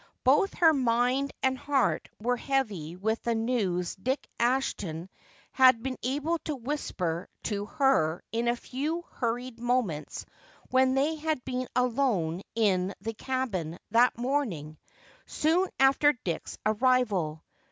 Both 0.23 0.55
her 0.55 0.73
mind 0.73 1.31
and 1.43 1.55
heart 1.55 2.09
were 2.19 2.35
heavy 2.35 2.95
with 2.95 3.21
the 3.21 3.35
news 3.35 3.93
Dick 3.95 4.27
Ashton 4.39 5.09
had 5.51 5.83
been 5.83 5.99
able 6.01 6.39
to 6.45 6.55
whisper 6.55 7.29
to 7.43 7.67
her 7.67 8.23
in 8.31 8.47
a 8.47 8.55
few 8.55 9.03
hurried 9.11 9.59
moments 9.59 10.25
when 10.71 10.95
they 10.95 11.17
had 11.17 11.45
been 11.45 11.67
alone 11.75 12.41
in 12.55 12.95
the 13.01 13.13
cabin 13.13 13.77
that 13.91 14.17
morning 14.17 14.79
soon 15.27 15.69
after 15.79 16.13
Dick's 16.23 16.57
arrival. 16.65 17.43